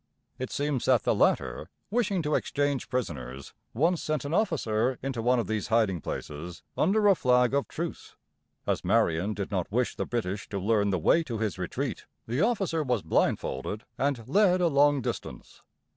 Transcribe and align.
It 0.39 0.49
seems 0.49 0.85
that 0.85 1.03
the 1.03 1.13
latter, 1.13 1.69
wishing 1.91 2.23
to 2.23 2.33
exchange 2.33 2.89
prisoners, 2.89 3.53
once 3.71 4.01
sent 4.01 4.25
an 4.25 4.33
officer 4.33 4.97
into 5.03 5.21
one 5.21 5.37
of 5.37 5.45
these 5.45 5.67
hiding 5.67 6.01
places 6.01 6.63
under 6.75 7.07
a 7.07 7.13
flag 7.13 7.53
of 7.53 7.67
truce. 7.67 8.15
As 8.65 8.83
Marion 8.83 9.35
did 9.35 9.51
not 9.51 9.71
wish 9.71 9.95
the 9.95 10.07
British 10.07 10.49
to 10.49 10.57
learn 10.59 10.89
the 10.89 10.97
way 10.97 11.21
to 11.25 11.37
his 11.37 11.59
retreat, 11.59 12.07
this 12.25 12.41
officer 12.41 12.81
was 12.81 13.03
blindfolded 13.03 13.83
and 13.95 14.27
led 14.27 14.59
a 14.59 14.69
long 14.69 15.01
distance. 15.03 15.61